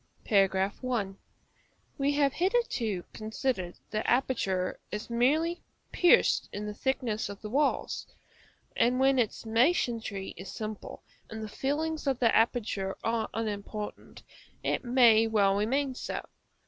[0.95, 1.13] §I.
[1.99, 8.07] We have hitherto considered the aperture as merely pierced in the thickness of the walls;
[8.75, 14.23] and when its masonry is simple and the fillings of the aperture are unimportant,
[14.63, 16.25] it may well remain so.